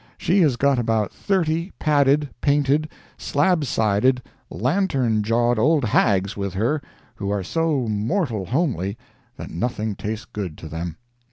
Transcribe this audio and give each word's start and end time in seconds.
She 0.17 0.41
has 0.41 0.55
got 0.55 0.79
about 0.79 1.13
thirty 1.13 1.71
padded, 1.77 2.29
painted, 2.41 2.89
slab 3.19 3.65
sided, 3.65 4.23
lantern 4.49 5.21
jawed 5.21 5.59
old 5.59 5.85
hags 5.85 6.35
with 6.35 6.55
her 6.55 6.81
who 7.13 7.29
are 7.29 7.43
so 7.43 7.81
mortal 7.87 8.47
homely 8.47 8.97
that 9.37 9.51
nothing 9.51 9.95
tastes 9.95 10.25
good 10.25 10.57
to 10.57 10.67
them. 10.67 10.97